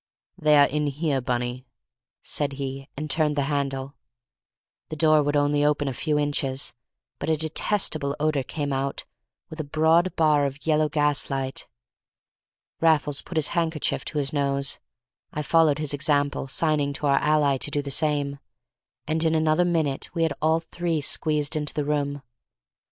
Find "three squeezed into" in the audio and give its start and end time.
20.61-21.75